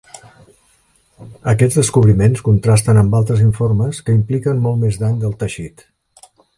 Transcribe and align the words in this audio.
Aquests 1.51 1.77
descobriments 1.81 2.43
contrasten 2.49 3.01
amb 3.03 3.15
altres 3.21 3.45
informes 3.51 4.03
que 4.09 4.19
impliquen 4.23 4.67
molt 4.69 4.85
més 4.87 5.01
dany 5.07 5.25
del 5.25 5.41
teixit. 5.45 5.91